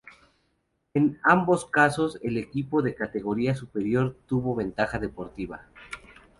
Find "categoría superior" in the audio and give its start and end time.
2.95-4.17